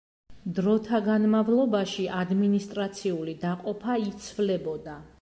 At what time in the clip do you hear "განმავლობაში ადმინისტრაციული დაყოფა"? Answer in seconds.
1.07-4.03